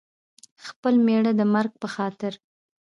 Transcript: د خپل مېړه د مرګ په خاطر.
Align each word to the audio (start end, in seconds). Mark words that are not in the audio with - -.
د 0.01 0.03
خپل 0.67 0.93
مېړه 1.05 1.31
د 1.39 1.41
مرګ 1.53 1.71
په 1.81 1.87
خاطر. 1.95 2.33